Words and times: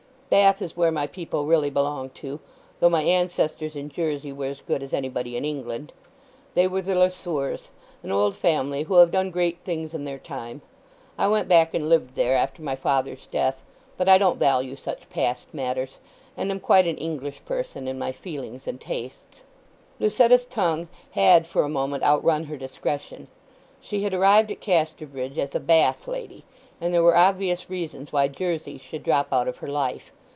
Bath 0.31 0.61
is 0.61 0.77
where 0.77 0.93
my 0.93 1.07
people 1.07 1.45
really 1.45 1.69
belong 1.69 2.09
to, 2.11 2.39
though 2.79 2.87
my 2.87 3.03
ancestors 3.03 3.75
in 3.75 3.89
Jersey 3.89 4.31
were 4.31 4.45
as 4.45 4.61
good 4.61 4.81
as 4.81 4.93
anybody 4.93 5.35
in 5.35 5.43
England. 5.43 5.91
They 6.53 6.69
were 6.69 6.81
the 6.81 6.95
Le 6.95 7.11
Sueurs, 7.11 7.67
an 8.01 8.13
old 8.13 8.33
family 8.35 8.83
who 8.83 8.93
have 8.95 9.11
done 9.11 9.29
great 9.29 9.59
things 9.65 9.93
in 9.93 10.05
their 10.05 10.17
time. 10.17 10.61
I 11.17 11.27
went 11.27 11.49
back 11.49 11.73
and 11.73 11.89
lived 11.89 12.15
there 12.15 12.35
after 12.37 12.61
my 12.61 12.77
father's 12.77 13.27
death. 13.27 13.61
But 13.97 14.07
I 14.07 14.17
don't 14.17 14.39
value 14.39 14.77
such 14.77 15.09
past 15.09 15.53
matters, 15.53 15.97
and 16.37 16.49
am 16.49 16.61
quite 16.61 16.87
an 16.87 16.95
English 16.97 17.41
person 17.43 17.85
in 17.85 17.99
my 17.99 18.13
feelings 18.13 18.67
and 18.67 18.79
tastes." 18.79 19.43
Lucetta's 19.99 20.45
tongue 20.45 20.87
had 21.11 21.45
for 21.45 21.63
a 21.63 21.67
moment 21.67 22.03
outrun 22.03 22.45
her 22.45 22.55
discretion. 22.55 23.27
She 23.81 24.03
had 24.03 24.13
arrived 24.13 24.49
at 24.49 24.61
Casterbridge 24.61 25.37
as 25.37 25.55
a 25.55 25.59
Bath 25.59 26.07
lady, 26.07 26.45
and 26.79 26.93
there 26.93 27.03
were 27.03 27.17
obvious 27.17 27.69
reasons 27.69 28.13
why 28.13 28.29
Jersey 28.29 28.77
should 28.77 29.03
drop 29.03 29.33
out 29.33 29.49
of 29.49 29.57
her 29.57 29.67
life. 29.67 30.13